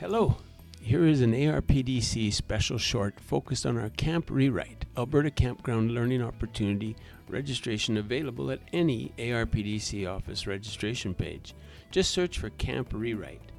Hello, 0.00 0.36
here 0.80 1.04
is 1.04 1.22
an 1.22 1.32
ARPDC 1.32 2.32
special 2.32 2.78
short 2.78 3.18
focused 3.18 3.66
on 3.66 3.76
our 3.76 3.88
Camp 3.88 4.30
Rewrite, 4.30 4.84
Alberta 4.96 5.28
Campground 5.28 5.90
Learning 5.90 6.22
Opportunity 6.22 6.94
registration 7.28 7.96
available 7.96 8.52
at 8.52 8.60
any 8.72 9.12
ARPDC 9.18 10.08
office 10.08 10.46
registration 10.46 11.14
page. 11.14 11.52
Just 11.90 12.12
search 12.12 12.38
for 12.38 12.50
Camp 12.50 12.92
Rewrite. 12.92 13.50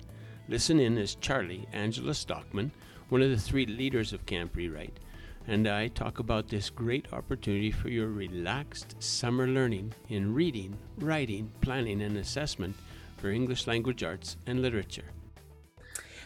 Listen 0.47 0.79
in 0.79 0.97
as 0.97 1.15
Charlie, 1.15 1.67
Angela 1.73 2.13
Stockman, 2.13 2.71
one 3.09 3.21
of 3.21 3.31
the 3.31 3.37
three 3.37 3.65
leaders 3.65 4.13
of 4.13 4.25
Camp 4.25 4.55
Rewrite, 4.55 4.97
and 5.45 5.67
I 5.67 5.89
talk 5.89 6.19
about 6.19 6.47
this 6.47 6.69
great 6.69 7.11
opportunity 7.11 7.69
for 7.69 7.89
your 7.89 8.07
relaxed 8.07 8.95
summer 9.03 9.45
learning 9.45 9.93
in 10.07 10.33
reading, 10.33 10.77
writing, 10.99 11.51
planning, 11.59 12.01
and 12.01 12.15
assessment 12.15 12.77
for 13.17 13.29
English 13.29 13.67
language 13.67 14.05
arts 14.05 14.37
and 14.47 14.61
literature. 14.61 15.11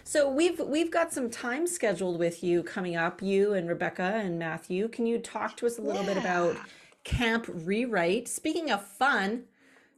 So 0.06 0.30
we've 0.30 0.60
we've 0.60 0.92
got 0.92 1.14
some 1.14 1.30
time 1.30 1.66
scheduled 1.66 2.20
with 2.20 2.44
you 2.44 2.62
coming 2.62 2.96
up, 2.96 3.22
you 3.22 3.54
and 3.54 3.68
Rebekah 3.70 4.02
and 4.24 4.38
Matthew. 4.38 4.88
Can 4.90 5.06
you 5.06 5.18
talk 5.18 5.56
to 5.58 5.66
us 5.66 5.78
a 5.78 5.82
little 5.82 6.04
bit 6.04 6.18
about 6.18 6.58
Camp 7.04 7.46
Rewrite? 7.48 8.28
Speaking 8.28 8.70
of 8.70 8.86
fun, 8.86 9.46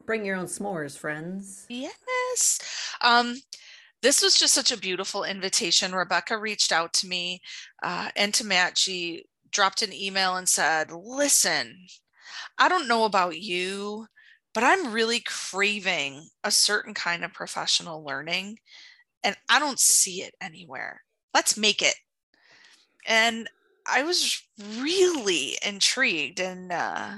bring 0.06 0.24
your 0.24 0.36
own 0.36 0.46
s'mores, 0.46 0.98
friends. 0.98 1.66
Yes. 1.70 2.60
Um, 3.02 3.38
this 4.02 4.22
was 4.22 4.38
just 4.38 4.54
such 4.54 4.72
a 4.72 4.78
beautiful 4.78 5.24
invitation. 5.24 5.96
Rebekah 5.96 6.38
reached 6.38 6.72
out 6.72 6.94
to 6.94 7.08
me 7.08 7.42
uh, 7.82 8.10
and 8.16 8.34
to 8.36 8.46
Matt. 8.46 8.78
She 8.78 9.26
dropped 9.50 9.82
an 9.82 9.92
email 9.92 10.36
and 10.36 10.48
said, 10.48 10.92
Listen, 10.92 11.88
I 12.60 12.70
don't 12.70 12.88
know 12.88 13.06
about 13.06 13.40
you, 13.40 14.06
but 14.54 14.64
I'm 14.64 14.94
really 14.94 15.20
craving 15.20 16.30
a 16.44 16.52
certain 16.52 16.94
kind 16.94 17.26
of 17.26 17.34
professional 17.34 18.04
learning 18.04 18.60
and 19.26 19.36
I 19.50 19.60
don't 19.60 19.80
see 19.80 20.22
it 20.22 20.36
anywhere. 20.40 21.02
Let's 21.34 21.58
make 21.58 21.82
it. 21.82 21.96
And 23.08 23.50
I 23.88 24.04
was 24.04 24.42
really 24.80 25.58
intrigued. 25.66 26.40
And 26.40 26.72
uh, 26.72 27.10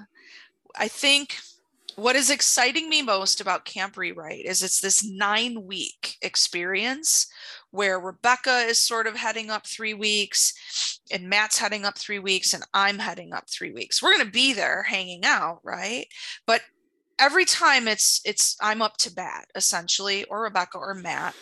I 0.76 0.88
think 0.88 1.38
what 1.96 2.16
is 2.16 2.30
exciting 2.30 2.90
me 2.90 3.02
most 3.02 3.42
about 3.42 3.66
Camp 3.66 3.98
Rewrite 3.98 4.46
is 4.46 4.64
it's 4.64 4.80
this 4.80 5.04
nine 5.04 5.66
week 5.66 6.16
experience 6.22 7.28
where 7.72 8.00
Rebekah 8.00 8.68
is 8.70 8.78
sort 8.78 9.08
of 9.08 9.16
heading 9.16 9.50
up 9.50 9.68
three 9.68 9.94
weeks 9.94 11.02
and 11.12 11.30
Matt's 11.30 11.58
heading 11.58 11.86
up 11.86 11.98
three 11.98 12.20
weeks 12.20 12.54
and 12.54 12.64
I'm 12.74 13.00
heading 13.00 13.34
up 13.34 13.50
three 13.50 13.72
weeks. 13.72 14.02
We're 14.02 14.14
going 14.14 14.26
to 14.26 14.32
be 14.32 14.54
there 14.54 14.84
hanging 14.84 15.26
out, 15.26 15.60
right? 15.64 16.08
But 16.46 16.62
every 17.20 17.46
time 17.46 17.88
it's 17.88 18.22
it's 18.26 18.56
I'm 18.62 18.82
up 18.82 18.98
to 18.98 19.14
bat 19.14 19.48
essentially 19.56 20.24
or 20.26 20.44
Rebekah 20.44 20.78
or 20.78 20.94
Matt 20.94 21.36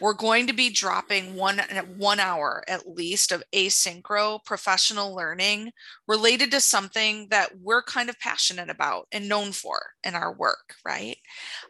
we're 0.00 0.14
going 0.14 0.46
to 0.46 0.52
be 0.52 0.70
dropping 0.70 1.34
one 1.34 1.60
one 1.96 2.20
hour 2.20 2.64
at 2.68 2.88
least 2.88 3.32
of 3.32 3.42
asynchro 3.54 4.44
professional 4.44 5.14
learning 5.14 5.70
related 6.08 6.50
to 6.50 6.60
something 6.60 7.28
that 7.30 7.50
we're 7.60 7.82
kind 7.82 8.08
of 8.08 8.18
passionate 8.18 8.70
about 8.70 9.06
and 9.12 9.28
known 9.28 9.52
for 9.52 9.80
in 10.04 10.14
our 10.14 10.32
work 10.32 10.74
right? 10.84 11.16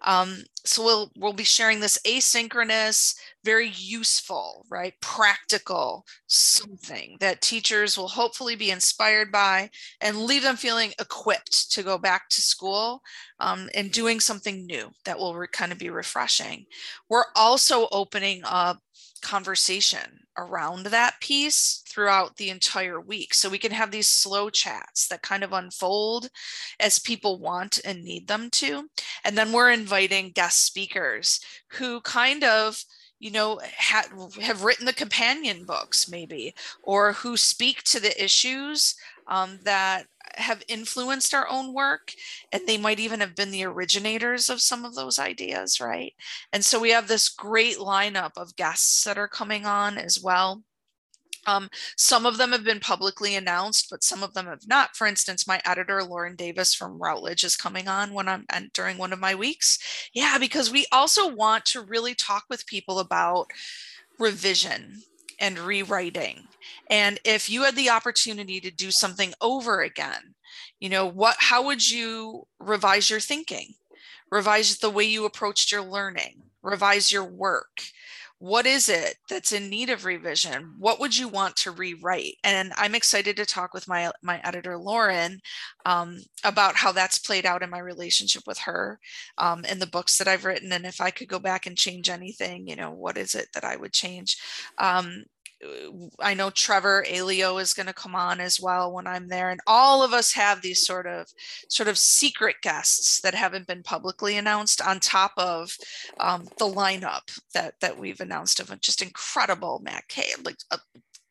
Um, 0.03 0.45
so 0.65 0.85
we'll 0.85 1.11
we'll 1.17 1.33
be 1.33 1.45
sharing 1.45 1.81
this 1.81 1.99
asynchronous 2.07 3.15
very 3.45 3.69
useful 3.69 4.67
right 4.71 4.95
practical 5.01 6.05
something 6.27 7.17
that 7.21 7.41
teachers 7.41 7.97
will 7.97 8.09
hopefully 8.09 8.57
be 8.57 8.71
inspired 8.71 9.33
by 9.33 9.69
and 10.01 10.19
leave 10.19 10.43
them 10.43 10.57
feeling 10.57 10.93
equipped 11.01 11.73
to 11.73 11.83
go 11.83 11.99
back 11.99 12.29
to 12.29 12.43
school 12.43 13.01
um, 13.41 13.69
and 13.75 13.93
doing 13.93 14.21
something 14.21 14.67
new 14.67 14.91
that 15.05 15.19
will 15.19 15.35
re- 15.35 15.49
kind 15.53 15.73
of 15.73 15.79
be 15.79 15.91
refreshing 15.91 16.65
we're 17.09 17.25
also 17.35 17.89
opening 17.93 18.43
up 18.45 18.79
conversation 19.23 20.21
around 20.39 20.87
that 20.87 21.21
piece 21.21 21.83
throughout 21.89 22.37
the 22.37 22.51
entire 22.51 23.01
week. 23.01 23.35
So 23.35 23.49
we 23.49 23.59
can 23.59 23.73
have 23.73 23.91
these 23.91 24.09
slow 24.09 24.49
chats 24.49 25.09
that 25.09 25.23
kind 25.23 25.45
of 25.45 25.53
unfold 25.53 26.29
as 26.79 26.99
people 26.99 27.39
want 27.39 27.81
and 27.85 28.03
need 28.03 28.29
them 28.29 28.49
to. 28.53 28.89
And 29.25 29.37
then 29.37 29.53
we're 29.53 29.71
inviting 29.71 30.31
guest 30.31 30.65
speakers 30.65 31.41
who 31.73 32.01
kind 32.01 32.45
of 32.45 32.83
you 33.21 33.31
know 33.31 33.61
ha- 33.79 34.09
have 34.41 34.65
written 34.65 34.87
the 34.87 34.93
companion 34.93 35.65
books 35.65 36.11
maybe 36.11 36.55
or 36.83 37.13
who 37.13 37.37
speak 37.37 37.83
to 37.85 38.01
the 38.01 38.23
issues 38.23 38.97
um, 39.29 39.61
that 39.65 40.07
have 40.37 40.63
influenced 40.69 41.35
our 41.35 41.49
own 41.49 41.73
work 41.75 42.13
and 42.53 42.67
they 42.67 42.79
might 42.79 43.01
even 43.01 43.21
have 43.21 43.37
been 43.37 43.51
the 43.51 43.65
originators 43.65 44.49
of 44.49 44.61
some 44.61 44.85
of 44.85 44.95
those 44.95 45.19
ideas 45.19 45.81
right? 45.81 46.15
And 46.53 46.65
so 46.65 46.81
we 46.81 46.91
have 46.91 47.09
this 47.09 47.29
great 47.29 47.77
lineup 47.77 48.33
of 48.37 48.57
guests 48.57 49.05
that 49.05 49.19
are 49.19 49.29
coming 49.29 49.67
on 49.67 49.99
as 49.99 50.21
well 50.23 50.63
um, 51.47 51.69
some 51.97 52.27
of 52.27 52.39
them 52.39 52.53
have 52.53 52.65
been 52.65 52.81
publicly 52.81 53.35
announced, 53.35 53.89
but 53.91 54.05
some 54.05 54.23
of 54.23 54.35
them 54.35 54.47
have 54.47 54.67
not. 54.67 54.97
For 54.97 55.07
instance, 55.07 55.47
my 55.47 55.61
editor, 55.65 56.03
Lauren 56.03 56.37
Davis 56.37 56.75
from 56.75 56.99
Routledge, 56.99 57.45
is 57.45 57.57
coming 57.57 57.89
on 57.89 58.13
when 58.13 58.29
I'm 58.29 58.47
during 58.75 58.99
one 58.99 59.13
of 59.13 59.19
my 59.19 59.35
weeks. 59.35 59.79
Yeah, 60.13 60.39
because 60.39 60.71
we 60.71 60.87
also 60.93 61.33
want 61.33 61.65
to 61.67 61.81
really 61.81 62.15
talk 62.15 62.45
with 62.49 62.67
people 62.67 62.99
about 62.99 63.51
revision 64.19 65.03
and 65.41 65.59
rewriting. 65.59 66.47
And 66.91 67.19
if 67.25 67.49
you 67.49 67.63
had 67.63 67.77
the 67.77 67.91
opportunity 67.91 68.61
to 68.61 68.71
do 68.71 68.91
something 68.91 69.33
over 69.41 69.81
again, 69.81 70.35
you 70.79 70.89
know, 70.89 71.07
what 71.07 71.37
how 71.39 71.65
would 71.65 71.89
you 71.91 72.47
revise 72.59 73.11
your 73.11 73.21
thinking? 73.21 73.75
Revise 74.31 74.79
the 74.79 74.91
way 74.91 75.05
you 75.05 75.25
approached 75.25 75.73
your 75.73 75.83
learning, 75.83 76.43
revise 76.63 77.11
your 77.11 77.25
work. 77.25 77.83
What 78.41 78.65
is 78.65 78.89
it 78.89 79.17
that's 79.29 79.53
in 79.53 79.69
need 79.69 79.91
of 79.91 80.07
revision? 80.07 80.75
What 80.79 80.99
would 80.99 81.15
you 81.15 81.29
want 81.29 81.57
to 81.57 81.73
rewrite? 81.73 82.37
And 82.43 82.73
I'm 82.79 82.95
excited 82.95 83.37
to 83.37 83.45
talk 83.45 83.75
with 83.75 83.87
my 83.87 84.11
my 84.23 84.41
editor 84.43 84.79
Lauren 84.79 85.41
um, 85.85 86.21
about 86.43 86.75
how 86.75 86.91
that's 86.91 87.19
played 87.19 87.45
out 87.45 87.63
in 87.63 87.69
my 87.69 87.81
relationship 87.81 88.45
with 88.47 88.57
her 88.61 88.99
um, 89.37 89.67
and 89.69 89.79
the 89.81 89.87
books 89.87 90.17
that 90.17 90.27
I've 90.27 90.47
written. 90.47 90.73
And 90.73 90.87
if 90.87 91.03
I 91.03 91.11
could 91.11 91.29
go 91.29 91.39
back 91.39 91.67
and 91.67 91.77
change 91.77 92.09
anything, 92.09 92.67
you 92.67 92.77
know, 92.77 92.91
what 92.91 93.19
is 93.19 93.35
it 93.35 93.49
that 93.53 93.65
I 93.65 93.77
would 93.77 93.93
change? 93.93 94.39
Um, 94.79 95.25
I 96.19 96.35
know 96.35 96.51
Trevor 96.51 97.05
Aleo 97.07 97.61
is 97.61 97.75
going 97.75 97.87
to 97.87 97.93
come 97.93 98.15
on 98.15 98.41
as 98.41 98.61
well 98.61 98.93
when 98.93 99.07
I'm 99.07 99.29
there, 99.29 99.51
and 99.51 99.61
all 99.67 100.03
of 100.03 100.13
us 100.13 100.33
have 100.33 100.63
these 100.63 100.87
sort 100.87 101.07
of 101.07 101.27
sort 101.69 101.89
of 101.89 101.99
secret 101.99 102.57
guests 102.63 103.21
that 103.21 103.35
haven't 103.35 103.67
been 103.67 103.83
publicly 103.83 104.37
announced 104.37 104.81
on 104.81 105.01
top 105.01 105.33
of 105.37 105.77
um, 106.19 106.45
the 106.59 106.67
lineup 106.67 107.39
that 107.53 107.75
that 107.81 107.99
we've 107.99 108.21
announced 108.21 108.61
of 108.61 108.81
just 108.81 109.03
incredible 109.03 109.81
Matt 109.85 110.09
Kay, 110.09 110.33
like 110.45 110.57
uh, 110.71 110.79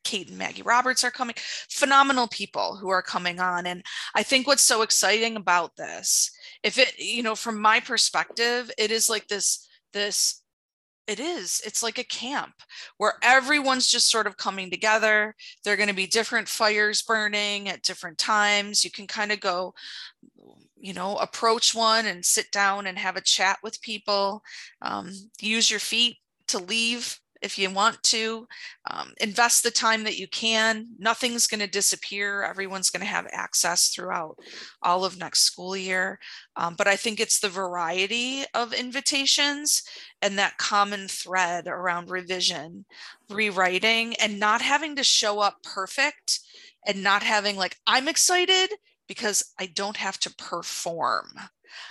Kate 0.03 0.29
and 0.29 0.37
Maggie 0.37 0.61
Roberts 0.61 1.03
are 1.03 1.11
coming, 1.11 1.35
phenomenal 1.69 2.27
people 2.27 2.75
who 2.75 2.89
are 2.89 3.01
coming 3.01 3.39
on, 3.39 3.65
and 3.65 3.83
I 4.13 4.23
think 4.23 4.45
what's 4.45 4.63
so 4.63 4.83
exciting 4.83 5.37
about 5.37 5.75
this, 5.75 6.31
if 6.63 6.77
it 6.77 6.99
you 6.99 7.23
know 7.23 7.35
from 7.35 7.59
my 7.59 7.79
perspective, 7.79 8.69
it 8.77 8.91
is 8.91 9.09
like 9.09 9.27
this 9.27 9.67
this 9.91 10.43
it 11.09 11.19
is 11.19 11.61
it's 11.65 11.81
like 11.81 11.97
a 11.97 12.03
camp 12.03 12.53
where 12.97 13.13
everyone's 13.23 13.87
just 13.87 14.11
sort 14.11 14.27
of 14.27 14.37
coming 14.37 14.69
together. 14.69 15.35
There 15.63 15.73
are 15.73 15.77
going 15.77 15.89
to 15.89 15.95
be 15.95 16.05
different 16.05 16.47
fires 16.47 17.01
burning 17.01 17.67
at 17.67 17.81
different 17.81 18.19
times. 18.19 18.83
You 18.85 18.91
can 18.91 19.07
kind 19.07 19.31
of 19.31 19.39
go 19.39 19.73
you 20.79 20.93
know 20.93 21.17
approach 21.17 21.73
one 21.73 22.05
and 22.05 22.23
sit 22.23 22.51
down 22.51 22.87
and 22.87 22.97
have 22.97 23.17
a 23.17 23.21
chat 23.21 23.57
with 23.63 23.81
people. 23.81 24.43
Um, 24.83 25.11
use 25.41 25.71
your 25.71 25.79
feet 25.79 26.17
to 26.47 26.59
leave 26.59 27.19
if 27.41 27.57
you 27.57 27.69
want 27.69 28.01
to. 28.03 28.47
Um, 28.89 29.13
invest 29.21 29.63
the 29.63 29.71
time 29.71 30.03
that 30.03 30.17
you 30.17 30.27
can. 30.27 30.87
Nothing's 30.97 31.47
going 31.47 31.59
to 31.61 31.67
disappear. 31.67 32.43
Everyone's 32.43 32.89
going 32.89 33.01
to 33.01 33.07
have 33.07 33.27
access 33.31 33.89
throughout 33.89 34.37
all 34.81 35.05
of 35.05 35.17
next 35.17 35.41
school 35.41 35.75
year. 35.75 36.19
Um, 36.55 36.75
but 36.75 36.87
I 36.87 36.95
think 36.95 37.19
it's 37.19 37.39
the 37.39 37.49
variety 37.49 38.43
of 38.53 38.73
invitations 38.73 39.83
and 40.21 40.37
that 40.37 40.57
common 40.57 41.07
thread 41.07 41.67
around 41.67 42.09
revision, 42.09 42.85
rewriting, 43.29 44.15
and 44.15 44.39
not 44.39 44.61
having 44.61 44.95
to 44.95 45.03
show 45.03 45.39
up 45.39 45.63
perfect 45.63 46.39
and 46.85 47.03
not 47.03 47.23
having 47.23 47.55
like, 47.55 47.77
I'm 47.87 48.07
excited 48.07 48.71
because 49.07 49.53
I 49.59 49.65
don't 49.67 49.97
have 49.97 50.19
to 50.19 50.33
perform. 50.35 51.31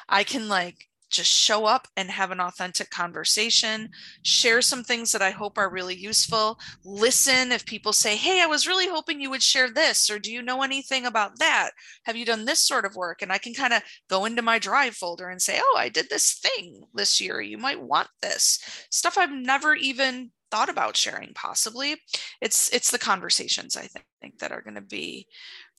I 0.09 0.25
can 0.25 0.49
like 0.49 0.89
just 1.11 1.31
show 1.31 1.65
up 1.65 1.89
and 1.97 2.11
have 2.11 2.31
an 2.31 2.41
authentic 2.41 2.91
conversation, 2.91 3.91
share 4.23 4.63
some 4.63 4.85
things 4.85 5.13
that 5.13 5.23
I 5.23 5.31
hope 5.31 5.59
are 5.59 5.71
really 5.71 5.95
useful, 5.95 6.59
listen 6.85 7.53
if 7.53 7.65
people 7.65 7.93
say, 7.93 8.17
Hey, 8.17 8.43
I 8.43 8.47
was 8.47 8.67
really 8.67 8.89
hoping 8.89 9.21
you 9.21 9.31
would 9.31 9.43
share 9.43 9.71
this, 9.71 10.11
or 10.11 10.19
do 10.19 10.33
you 10.33 10.43
know 10.43 10.63
anything 10.63 11.07
about 11.07 11.39
that? 11.39 11.71
Have 12.05 12.17
you 12.17 12.25
done 12.25 12.45
this 12.45 12.61
sort 12.61 12.85
of 12.85 12.97
work? 12.97 13.23
And 13.23 13.33
I 13.33 13.39
can 13.39 13.55
kind 13.55 13.73
of 13.73 13.83
go 14.09 14.25
into 14.25 14.43
my 14.43 14.59
drive 14.59 14.95
folder 14.95 15.29
and 15.29 15.41
say, 15.41 15.61
Oh, 15.63 15.77
I 15.79 15.89
did 15.89 16.09
this 16.11 16.35
thing 16.35 16.85
this 16.95 17.21
year. 17.21 17.41
You 17.41 17.59
might 17.59 17.81
want 17.81 18.09
this 18.23 18.59
stuff 18.91 19.19
I've 19.19 19.33
never 19.33 19.75
even 19.75 20.31
thought 20.51 20.69
about 20.69 20.97
sharing 20.97 21.33
possibly 21.35 21.97
it's 22.41 22.73
it's 22.73 22.91
the 22.91 22.99
conversations 22.99 23.77
i 23.77 23.87
think 24.23 24.39
that 24.39 24.51
are 24.51 24.63
going 24.63 24.75
to 24.75 24.81
be 24.81 25.27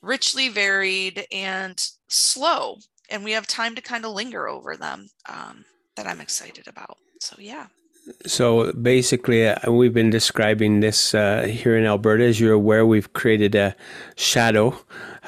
richly 0.03 0.47
varied 0.47 1.25
and 1.31 1.83
slow 2.07 2.77
and 3.11 3.23
we 3.23 3.31
have 3.31 3.47
time 3.47 3.75
to 3.75 3.81
kind 3.81 4.05
of 4.05 4.11
linger 4.13 4.47
over 4.47 4.75
them 4.77 5.09
um, 5.27 5.65
that 5.95 6.07
I'm 6.07 6.21
excited 6.21 6.67
about. 6.67 6.97
So 7.19 7.35
yeah. 7.39 7.67
So 8.25 8.71
basically, 8.73 9.47
uh, 9.47 9.71
we've 9.71 9.93
been 9.93 10.09
describing 10.09 10.79
this 10.79 11.13
uh, 11.13 11.43
here 11.49 11.77
in 11.77 11.85
Alberta. 11.85 12.23
As 12.25 12.39
you're 12.39 12.53
aware, 12.53 12.85
we've 12.85 13.11
created 13.13 13.53
a 13.55 13.75
shadow 14.15 14.69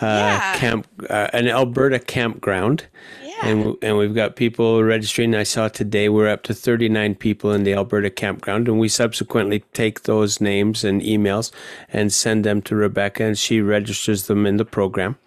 uh, 0.01 0.06
Yeah. 0.07 0.56
camp, 0.57 0.88
uh, 1.10 1.28
an 1.33 1.48
Alberta 1.48 2.00
campground, 2.00 2.86
Yeah. 3.24 3.33
and 3.44 3.78
and 3.83 3.98
we've 3.98 4.16
got 4.16 4.36
people 4.36 4.83
registering. 4.83 5.36
I 5.36 5.44
saw 5.44 5.68
today 5.68 6.10
we're 6.10 6.30
up 6.30 6.42
to 6.44 6.56
39 6.56 7.16
people 7.16 7.51
in 7.51 7.63
the 7.63 7.74
Alberta 7.74 8.10
campground, 8.10 8.68
and 8.68 8.80
we 8.80 8.88
subsequently 8.89 9.63
take 9.74 10.04
those 10.04 10.42
names 10.42 10.83
and 10.83 11.01
emails 11.04 11.51
and 11.94 12.12
send 12.12 12.44
them 12.44 12.62
to 12.63 12.75
Rebekah, 12.75 13.24
and 13.25 13.38
she 13.38 13.62
registers 13.62 14.25
them 14.28 14.48
in 14.48 14.57
the 14.57 14.66
program. 14.66 15.18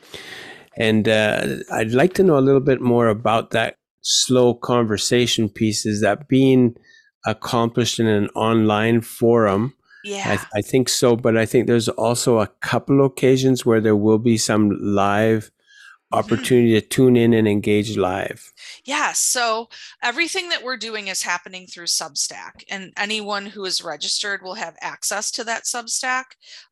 And 0.77 1.09
uh, 1.09 1.57
I'd 1.73 1.93
like 1.93 2.15
to 2.15 2.23
know 2.23 2.39
a 2.39 2.41
little 2.41 2.61
bit 2.61 2.81
more 2.81 3.09
about 3.09 3.51
that 3.51 3.77
slow 4.03 4.55
conversation 4.55 5.49
piece. 5.49 5.87
Is 5.87 6.01
that 6.01 6.29
being 6.29 6.75
accomplished 7.25 8.01
in 8.01 8.07
an 8.07 8.29
online 8.31 9.01
forum? 9.01 9.75
yeah. 10.05 10.39
I, 10.55 10.59
I 10.59 10.63
think 10.63 10.89
so, 10.89 11.17
but 11.17 11.37
I 11.37 11.47
think 11.47 11.67
there's 11.67 11.89
also 11.89 12.39
a 12.39 12.47
couple 12.61 13.05
occasions 13.05 13.65
where 13.65 13.81
there 13.81 13.97
will 13.97 14.19
be 14.19 14.37
some 14.37 14.79
live 14.81 15.51
opportunity 16.15 16.73
to 16.73 16.81
tune 16.81 17.17
in 17.17 17.35
and 17.35 17.49
engage 17.49 17.97
live. 17.97 18.53
Yeah, 18.85 19.13
so 19.13 19.69
everything 20.03 20.49
that 20.51 20.63
we're 20.63 20.77
doing 20.77 21.09
is 21.09 21.23
happening 21.23 21.67
through 21.67 21.87
Substack, 21.87 22.65
and 22.71 22.93
anyone 22.97 23.47
who 23.47 23.65
is 23.65 23.83
registered 23.83 24.43
will 24.43 24.55
have 24.55 24.77
access 24.81 25.31
to 25.33 25.45
that 25.45 25.65
Substack 25.65 26.25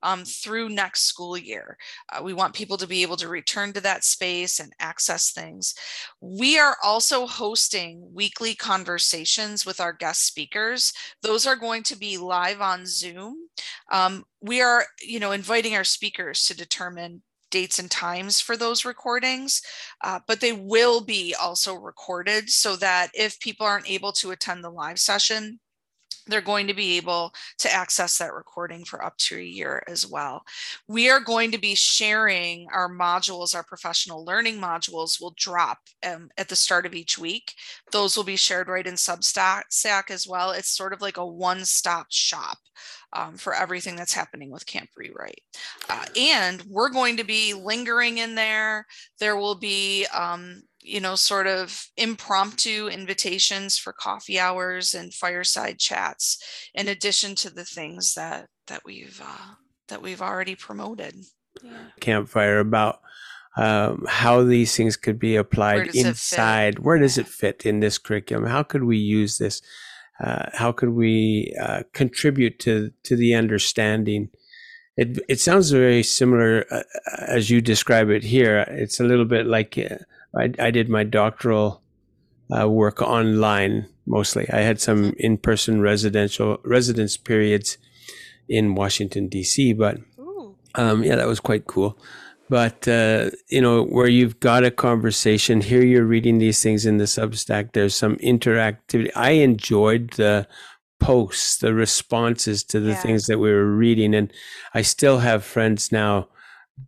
um, 0.03 0.25
through 0.25 0.69
next 0.69 1.03
school 1.03 1.37
year. 1.37 1.77
Uh, 2.11 2.23
we 2.23 2.33
want 2.33 2.55
people 2.55 2.77
to 2.77 2.87
be 2.87 3.03
able 3.03 3.17
to 3.17 3.29
return 3.29 3.73
to 3.73 3.81
that 3.81 4.05
space 4.05 4.61
and 4.61 4.73
access 4.79 5.33
things. 5.33 5.75
We 6.21 6.59
are 6.59 6.77
also 6.83 7.27
hosting 7.27 8.09
weekly 8.15 8.55
conversations 8.55 9.67
with 9.67 9.81
our 9.81 9.93
guest 9.93 10.27
speakers. 10.27 10.93
Those 11.23 11.47
are 11.47 11.57
going 11.57 11.83
to 11.85 11.97
be 11.97 12.17
live 12.17 12.61
on 12.61 12.87
Zoom. 12.87 13.37
Um, 13.91 14.25
we 14.41 14.63
are, 14.63 14.85
you 15.01 15.21
know, 15.21 15.33
inviting 15.33 15.75
our 15.75 15.85
speakers 15.85 16.47
to 16.47 16.57
determine 16.57 17.23
dates 17.53 17.79
and 17.79 17.91
times 17.93 18.41
for 18.41 18.57
those 18.57 18.85
recordings 18.85 19.63
uh, 20.03 20.19
but 20.27 20.41
they 20.41 20.53
will 20.53 21.01
be 21.01 21.35
also 21.41 21.75
recorded 21.75 22.51
so 22.51 22.77
that 22.77 23.11
if 23.15 23.39
people 23.41 23.67
aren't 23.67 23.91
able 23.91 24.13
to 24.13 24.31
attend 24.31 24.65
the 24.65 24.71
live 24.71 24.99
session, 24.99 25.61
they're 26.27 26.41
going 26.41 26.67
to 26.67 26.75
be 26.75 26.97
able 26.97 27.33
to 27.59 27.73
access 27.73 28.19
that 28.19 28.35
recording 28.35 28.85
for 28.85 29.05
up 29.05 29.17
to 29.19 29.37
a 29.37 29.43
year 29.43 29.83
as 29.87 30.07
well. 30.07 30.43
We 30.89 31.11
are 31.11 31.21
going 31.21 31.51
to 31.53 31.59
be 31.59 31.75
sharing 31.75 32.67
our 32.73 32.89
modules, 32.89 33.55
our 33.55 33.65
professional 33.65 34.25
learning 34.25 34.59
modules 34.61 35.21
will 35.21 35.35
drop 35.37 35.79
um, 36.07 36.31
at 36.39 36.49
the 36.49 36.57
start 36.57 36.87
of 36.87 36.95
each 36.95 37.19
week. 37.19 37.55
Those 37.91 38.17
will 38.17 38.25
be 38.25 38.37
shared 38.37 38.69
right 38.69 38.87
in 38.87 38.95
Substack 38.95 40.11
as 40.11 40.27
well. 40.27 40.51
It's 40.53 40.77
sort 40.77 40.93
of 40.93 41.01
like 41.01 41.17
a 41.17 41.27
one 41.27 41.65
stop 41.65 42.07
shop 42.11 42.59
um, 43.13 43.37
for 43.37 43.55
everything 43.55 43.97
that's 43.97 44.15
happening 44.15 44.51
with 44.51 44.67
Camp 44.67 44.89
Rewrite. 44.97 45.43
Uh, 45.89 46.05
and 46.17 46.63
we're 46.63 46.91
going 46.91 47.17
to 47.19 47.25
be 47.25 47.55
lingering 47.55 48.19
in 48.19 48.35
there. 48.35 48.87
There 49.19 49.37
will 49.37 49.55
be 49.55 50.07
um, 50.07 50.63
you 50.83 51.01
know, 51.01 51.15
sort 51.15 51.47
of 51.47 51.87
impromptu 51.97 52.89
invitations 52.89 53.79
for 53.79 53.93
coffee 53.93 54.39
hours 54.39 54.95
and 54.95 55.15
fireside 55.15 55.79
chats, 55.79 56.39
in 56.75 56.89
addition 56.89 57.35
to 57.37 57.51
the 57.51 57.65
things 57.65 58.15
that 58.15 58.49
that 58.67 58.83
we've 58.85 59.21
uh, 59.25 59.55
that 59.89 60.03
we've 60.03 60.23
already 60.23 60.55
promoted. 60.55 61.15
Yeah. 61.63 61.89
Campfire 62.01 62.59
about 62.59 63.01
um, 63.57 64.07
how 64.09 64.43
these 64.43 64.75
things 64.77 64.97
could 64.97 65.19
be 65.19 65.37
applied 65.37 65.87
does 65.87 65.97
it 65.97 66.03
fit? 66.03 66.07
inside. 66.07 66.79
Where 66.79 66.99
does 66.99 67.19
it 67.19 67.29
fit 67.29 67.67
in 67.67 67.81
this 67.81 67.99
curriculum? 67.99 68.47
How 68.47 68.63
could 68.63 68.85
we 68.85 68.97
use 68.97 69.39
this? 69.39 69.61
Uh, 70.23 70.47
how 70.55 70.73
could 70.73 70.91
we 70.91 71.55
uh, 71.61 71.83
contribute 71.93 72.59
to 72.61 72.93
to 73.05 73.17
the 73.17 73.35
understanding? 73.35 74.31
It 74.97 75.19
it 75.29 75.41
sounds 75.41 75.71
very 75.71 76.03
similar 76.03 76.65
uh, 76.71 76.83
as 77.27 77.51
you 77.51 77.61
describe 77.61 78.09
it 78.09 78.25
here. 78.25 78.65
It's 78.69 79.01
a 79.01 79.05
little 79.05 79.25
bit 79.25 79.47
like 79.47 79.79
uh, 79.79 79.97
I, 80.39 80.53
I 80.59 80.71
did 80.71 80.89
my 80.89 81.05
doctoral 81.05 81.83
uh, 82.51 82.69
work 82.69 83.01
online 83.03 83.89
mostly. 84.07 84.49
I 84.53 84.61
had 84.61 84.81
some 84.81 85.15
in 85.19 85.39
person 85.39 85.81
residential 85.81 86.59
residence 86.65 87.17
periods 87.17 87.79
in 88.49 88.75
Washington 88.75 89.29
D.C., 89.29 89.73
but 89.75 89.99
um, 90.75 91.05
yeah, 91.05 91.17
that 91.17 91.27
was 91.29 91.41
quite 91.41 91.67
cool. 91.67 91.99
But 92.49 92.87
uh, 92.89 93.31
you 93.49 93.61
know, 93.61 93.85
where 93.85 94.09
you've 94.09 94.41
got 94.41 94.65
a 94.65 94.71
conversation 94.71 95.61
here, 95.61 95.83
you're 95.83 96.05
reading 96.05 96.39
these 96.39 96.63
things 96.63 96.85
in 96.85 96.99
the 96.99 97.05
Substack. 97.05 97.73
There's 97.73 97.95
some 97.97 98.17
interactivity. 98.17 99.11
I 99.15 99.31
enjoyed 99.33 100.11
the 100.13 100.47
posts, 101.01 101.59
the 101.59 101.73
responses 101.75 102.63
to 102.65 102.81
the 102.81 102.91
Yeah. 102.91 102.97
things 102.97 103.27
that 103.27 103.39
we 103.39 103.51
were 103.51 103.75
reading, 103.75 104.15
and 104.15 104.33
I 104.75 104.83
still 104.83 105.19
have 105.21 105.45
friends 105.45 105.93
now, 105.93 106.29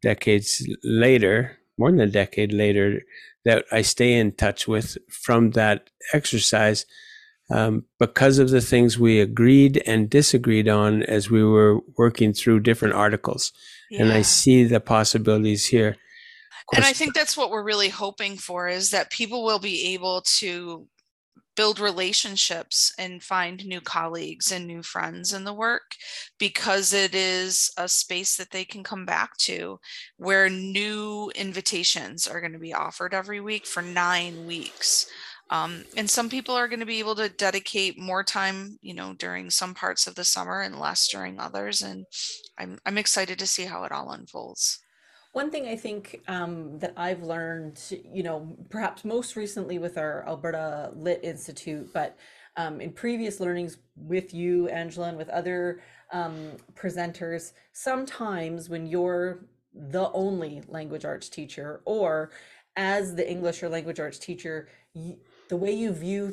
decades 0.03 0.67
later, 0.83 1.59
more 1.79 1.91
than 1.91 2.01
a 2.01 2.07
decade 2.07 2.53
later, 2.53 3.03
that 3.45 3.65
I 3.71 3.83
stay 3.83 4.15
in 4.15 4.33
touch 4.33 4.67
with 4.67 4.97
from 5.11 5.51
that 5.53 5.91
exercise. 6.13 6.87
Um, 7.51 7.85
because 7.99 8.39
of 8.39 8.49
the 8.49 8.63
things 8.63 8.99
we 8.99 9.21
agreed 9.21 9.83
and 9.87 10.09
disagreed 10.09 10.67
on 10.67 11.03
as 11.03 11.31
we 11.31 11.45
were 11.45 11.81
working 11.99 12.33
through 12.33 12.61
different 12.61 12.95
articles 12.95 13.53
and 13.99 14.13
I 14.13 14.23
see 14.23 14.65
the 14.65 14.81
possibilities 14.81 15.67
here. 15.67 15.97
And 16.75 16.85
I 16.85 16.93
think 16.93 17.15
that's 17.15 17.37
what 17.37 17.51
we're 17.51 17.63
really 17.63 17.91
hoping 17.91 18.37
for 18.37 18.69
is 18.69 18.91
that 18.91 19.11
people 19.11 19.45
will 19.45 19.59
be 19.59 19.93
able 19.95 20.23
to 20.39 20.87
build 21.57 21.79
relationships 21.79 22.93
and 22.99 23.23
find 23.23 23.65
new 23.65 23.81
colleagues 23.81 24.51
and 24.53 24.67
new 24.67 24.83
friends 24.83 25.33
in 25.33 25.45
the 25.45 25.53
work 25.53 25.95
because 26.39 26.93
it 26.93 27.15
is 27.15 27.71
a 27.77 27.89
space 27.89 28.37
that 28.37 28.51
they 28.51 28.65
can 28.65 28.83
come 28.83 29.05
back 29.05 29.37
to 29.37 29.79
where 30.17 30.49
new 30.51 31.31
invitations 31.35 32.27
are 32.27 32.41
going 32.41 32.53
to 32.53 32.59
be 32.59 32.75
offered 32.75 33.15
every 33.15 33.41
week 33.41 33.67
for 33.67 33.83
nine 33.83 34.47
weeks. 34.47 35.07
Um, 35.51 35.85
and 35.97 36.09
some 36.09 36.29
people 36.29 36.55
are 36.55 36.69
going 36.69 36.81
to 36.81 36.87
be 36.87 36.99
able 36.99 37.15
to 37.17 37.29
dedicate 37.29 37.99
more 37.99 38.25
time 38.25 38.79
you 38.81 38.95
know 38.95 39.15
during 39.15 39.51
some 39.51 39.75
parts 39.75 40.07
of 40.07 40.15
the 40.15 40.25
summer 40.25 40.63
and 40.63 40.81
less 40.81 41.07
during 41.09 41.39
others 41.39 41.83
and 41.83 42.07
i'm, 42.59 42.79
I'm 42.87 42.97
excited 42.97 43.39
to 43.39 43.47
see 43.47 43.65
how 43.65 43.85
it 43.85 43.93
all 43.93 44.11
unfolds 44.11 44.81
One 45.35 45.51
thing 45.51 45.67
I 45.67 45.75
think 45.75 46.21
um, 46.29 46.79
that 46.79 46.93
I've 46.97 47.25
learned, 47.25 47.81
you 48.05 48.23
know, 48.23 48.57
perhaps 48.71 49.05
most 49.05 49.35
recently 49.35 49.81
with 49.81 49.99
our 49.99 50.25
Alberta 50.29 50.93
Lit 50.95 51.19
Institute, 51.25 51.93
but 51.93 52.17
um, 52.57 52.81
in 52.81 52.93
previous 52.93 53.41
learnings 53.41 53.79
with 53.97 54.33
you, 54.33 54.69
Angela, 54.69 55.09
and 55.09 55.19
with 55.19 55.29
other 55.31 55.81
um, 56.13 56.53
presenters, 56.77 57.53
sometimes 57.73 58.69
when 58.69 58.87
you're 58.87 59.47
the 59.75 60.09
only 60.13 60.63
language 60.69 61.05
arts 61.05 61.29
teacher 61.29 61.81
or 61.85 62.31
as 62.77 63.17
the 63.17 63.29
English 63.29 63.61
or 63.65 63.69
language 63.69 63.99
arts 63.99 64.21
teacher, 64.21 64.69
y 64.95 65.17
the 65.49 65.57
way 65.57 65.73
you 65.73 65.93
view 65.93 66.33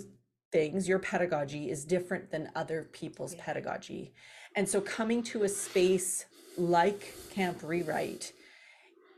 things, 0.51 0.88
your 0.88 1.00
pedagogy 1.00 1.72
is 1.72 1.86
different 1.86 2.29
than 2.29 2.51
other 2.55 2.88
people's 2.93 3.34
pedagogy. 3.34 4.13
And 4.55 4.70
so 4.70 4.79
coming 4.79 5.24
to 5.24 5.41
a 5.41 5.50
space 5.50 6.25
like 6.55 7.15
Camp 7.31 7.62
Rewrite, 7.63 8.34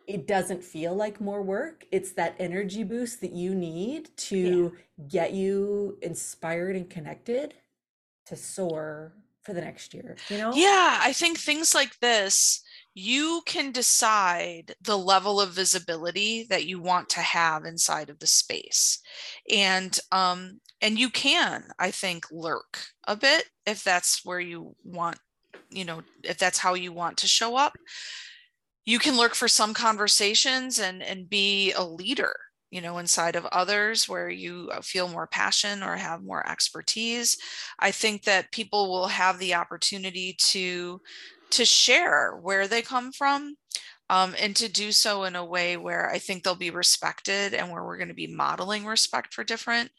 it 0.07 0.27
doesn't 0.27 0.63
feel 0.63 0.95
like 0.95 1.21
more 1.21 1.41
work. 1.41 1.85
It's 1.91 2.13
that 2.13 2.35
energy 2.39 2.83
boost 2.83 3.21
that 3.21 3.33
you 3.33 3.55
need 3.55 4.15
to 4.17 4.73
get 5.07 5.33
you 5.33 5.97
inspired 6.01 6.75
and 6.75 6.89
connected 6.89 7.55
to 8.27 8.35
soar 8.35 9.13
for 9.43 9.53
the 9.53 9.61
next 9.61 9.93
year, 9.93 10.15
you 10.29 10.37
know? 10.37 10.53
Yeah, 10.55 10.99
I 11.01 11.11
think 11.13 11.37
things 11.37 11.75
like 11.75 11.99
this, 11.99 12.61
you 12.93 13.41
can 13.45 13.71
decide 13.71 14.75
the 14.81 14.97
level 14.97 15.41
of 15.41 15.51
visibility 15.51 16.45
that 16.49 16.65
you 16.65 16.79
want 16.81 17.09
to 17.09 17.19
have 17.19 17.65
inside 17.65 18.09
of 18.09 18.19
the 18.19 18.27
space. 18.27 18.99
And 19.49 19.99
um 20.11 20.61
and 20.81 20.99
you 20.99 21.09
can, 21.09 21.69
I 21.79 21.91
think, 21.91 22.25
lurk 22.31 22.85
a 23.05 23.15
bit 23.15 23.45
if 23.65 23.83
that's 23.83 24.23
where 24.23 24.39
you 24.39 24.75
want, 24.83 25.17
you 25.69 25.85
know, 25.85 26.03
if 26.23 26.37
that's 26.37 26.59
how 26.59 26.73
you 26.73 26.91
want 26.93 27.17
to 27.19 27.27
show 27.27 27.55
up. 27.55 27.73
You 28.85 28.99
can 28.99 29.15
look 29.17 29.35
for 29.35 29.47
some 29.47 29.73
conversations 29.73 30.79
and 30.79 31.01
and 31.03 31.29
be 31.29 31.71
a 31.73 31.83
leader 31.83 32.35
you 32.73 32.81
know 32.81 32.97
inside 32.97 33.35
of 33.35 33.45
others 33.45 34.09
where 34.09 34.29
you 34.29 34.69
uh, 34.73 34.81
feel 34.81 35.07
more 35.07 35.27
passion 35.27 35.83
or 35.83 35.95
have 35.95 36.23
more 36.23 36.47
expertise. 36.49 37.37
I 37.79 37.91
think 37.91 38.23
that 38.23 38.51
people 38.51 38.89
will 38.89 39.07
have 39.07 39.37
the 39.37 39.53
opportunity 39.53 40.35
to 40.47 40.99
to 41.51 41.65
share 41.65 42.35
where 42.41 42.67
they 42.67 42.81
come 42.81 43.11
from 43.11 43.55
um, 44.09 44.35
and 44.39 44.55
to 44.55 44.67
do 44.69 44.91
so 44.91 45.23
in 45.23 45.35
a 45.35 45.45
way 45.45 45.77
where 45.77 46.09
i 46.09 46.17
think 46.17 46.43
they'll 46.43 46.55
be 46.55 46.71
respected 46.71 47.53
and 47.53 47.71
where 47.71 47.83
we're 47.83 47.97
going 47.97 48.07
to 48.07 48.13
be 48.15 48.27
modeling 48.27 48.85
respect 48.85 49.33
for 49.33 49.43
different 49.43 49.91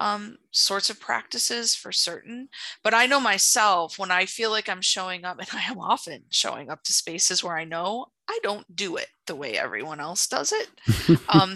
um, 0.00 0.36
sorts 0.50 0.90
of 0.90 0.98
practices 0.98 1.74
for 1.74 1.92
certain. 1.92 2.48
But 2.82 2.94
i 2.94 3.06
know 3.06 3.20
myself 3.20 3.98
when 3.98 4.10
i 4.10 4.26
feel 4.26 4.50
like 4.50 4.68
i'm 4.68 4.82
showing 4.82 5.24
up 5.24 5.38
and 5.40 5.48
i 5.52 5.62
am 5.70 5.78
often 5.78 6.24
showing 6.30 6.70
up 6.70 6.82
to 6.84 6.92
spaces 6.92 7.44
where 7.44 7.56
i 7.56 7.64
know 7.64 8.06
i 8.28 8.38
don't 8.42 8.74
do 8.74 8.96
it 8.96 9.08
the 9.26 9.34
way 9.34 9.56
everyone 9.58 10.00
else 10.00 10.26
does 10.26 10.52
it 10.52 11.20
um, 11.28 11.54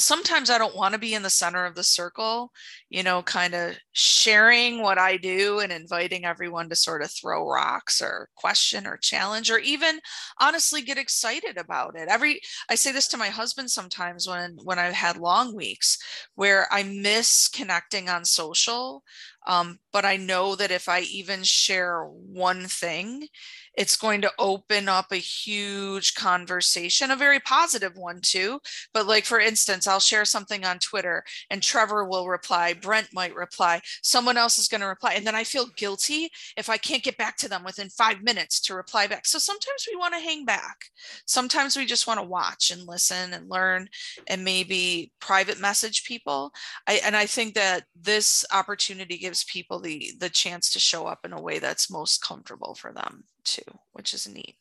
sometimes 0.00 0.50
I 0.50 0.58
don't 0.58 0.76
want 0.76 0.94
to 0.94 1.00
be 1.00 1.14
in 1.14 1.22
the 1.22 1.30
center 1.30 1.64
of 1.64 1.74
the 1.74 1.82
circle, 1.82 2.52
you 2.88 3.02
know, 3.02 3.22
kind 3.22 3.54
of 3.54 3.76
sharing 3.92 4.82
what 4.82 4.98
I 4.98 5.16
do 5.16 5.60
and 5.60 5.72
inviting 5.72 6.24
everyone 6.24 6.68
to 6.68 6.76
sort 6.76 7.02
of 7.02 7.10
throw 7.10 7.46
rocks 7.48 8.00
or 8.00 8.28
question 8.34 8.86
or 8.86 8.96
challenge 8.96 9.50
or 9.50 9.58
even 9.58 10.00
honestly 10.40 10.82
get 10.82 10.98
excited 10.98 11.56
about 11.56 11.98
it. 11.98 12.08
Every 12.08 12.40
I 12.68 12.74
say 12.74 12.92
this 12.92 13.08
to 13.08 13.16
my 13.16 13.28
husband 13.28 13.70
sometimes 13.70 14.28
when 14.28 14.58
when 14.62 14.78
I've 14.78 14.94
had 14.94 15.16
long 15.16 15.54
weeks 15.54 15.98
where 16.34 16.66
I 16.70 16.82
miss 16.82 17.48
connecting 17.48 18.08
on 18.08 18.24
social. 18.24 19.02
Um, 19.46 19.78
but 19.92 20.04
I 20.04 20.16
know 20.16 20.54
that 20.56 20.70
if 20.70 20.88
I 20.88 21.00
even 21.00 21.42
share 21.42 22.04
one 22.04 22.66
thing, 22.66 23.26
it's 23.80 23.96
going 23.96 24.20
to 24.20 24.30
open 24.38 24.90
up 24.90 25.06
a 25.10 25.16
huge 25.16 26.14
conversation, 26.14 27.10
a 27.10 27.16
very 27.16 27.40
positive 27.40 27.96
one 27.96 28.20
too. 28.20 28.60
But 28.92 29.06
like 29.06 29.24
for 29.24 29.40
instance, 29.40 29.86
I'll 29.86 30.00
share 30.00 30.26
something 30.26 30.66
on 30.66 30.78
Twitter 30.80 31.24
and 31.48 31.62
Trevor 31.62 32.04
will 32.04 32.28
reply, 32.28 32.74
Brent 32.74 33.08
might 33.14 33.34
reply, 33.34 33.80
someone 34.02 34.36
else 34.36 34.58
is 34.58 34.68
going 34.68 34.82
to 34.82 34.86
reply. 34.86 35.14
And 35.14 35.26
then 35.26 35.34
I 35.34 35.44
feel 35.44 35.64
guilty 35.78 36.28
if 36.58 36.68
I 36.68 36.76
can't 36.76 37.02
get 37.02 37.16
back 37.16 37.38
to 37.38 37.48
them 37.48 37.64
within 37.64 37.88
five 37.88 38.22
minutes 38.22 38.60
to 38.62 38.74
reply 38.74 39.06
back. 39.06 39.24
So 39.24 39.38
sometimes 39.38 39.88
we 39.90 39.96
want 39.96 40.12
to 40.12 40.20
hang 40.20 40.44
back. 40.44 40.76
Sometimes 41.24 41.74
we 41.74 41.86
just 41.86 42.06
want 42.06 42.20
to 42.20 42.26
watch 42.26 42.70
and 42.70 42.86
listen 42.86 43.32
and 43.32 43.48
learn 43.48 43.88
and 44.26 44.44
maybe 44.44 45.10
private 45.20 45.58
message 45.58 46.04
people. 46.04 46.52
I, 46.86 47.00
and 47.02 47.16
I 47.16 47.24
think 47.24 47.54
that 47.54 47.84
this 47.98 48.44
opportunity 48.52 49.16
gives 49.16 49.42
people 49.44 49.80
the 49.80 50.12
the 50.18 50.28
chance 50.28 50.70
to 50.72 50.78
show 50.78 51.06
up 51.06 51.20
in 51.24 51.32
a 51.32 51.40
way 51.40 51.60
that's 51.60 51.90
most 51.90 52.22
comfortable 52.22 52.74
for 52.74 52.92
them 52.92 53.24
too, 53.44 53.78
which 53.92 54.14
is 54.14 54.28
neat. 54.28 54.56